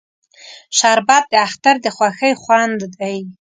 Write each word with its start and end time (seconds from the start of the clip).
شربت 0.77 1.23
د 1.31 1.33
اختر 1.47 1.75
د 1.85 1.87
خوښۍ 1.95 2.33
خوند 2.41 2.79
دی 2.99 3.17